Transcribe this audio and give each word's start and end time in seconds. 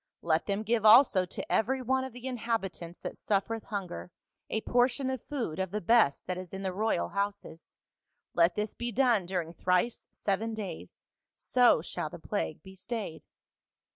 Let 0.23 0.47
them 0.47 0.63
give 0.63 0.83
also 0.83 1.27
to 1.27 1.51
every 1.51 1.79
one 1.83 2.03
of 2.03 2.11
the 2.11 2.25
inhabitants 2.25 2.99
that 3.01 3.17
suffereth 3.19 3.65
hunger 3.65 4.09
a 4.49 4.61
portion 4.61 5.11
of 5.11 5.21
food 5.21 5.59
of 5.59 5.69
the 5.69 5.79
best 5.79 6.25
that 6.25 6.39
is 6.39 6.53
in 6.55 6.63
the 6.63 6.73
royal 6.73 7.09
houses; 7.09 7.75
let 8.33 8.55
this 8.55 8.73
be 8.73 8.91
done 8.91 9.27
during 9.27 9.53
thrice 9.53 10.07
seven 10.09 10.55
days, 10.55 11.03
so 11.37 11.83
shall 11.83 12.09
the 12.09 12.17
plague 12.17 12.63
be 12.63 12.75
stayed.' 12.75 13.21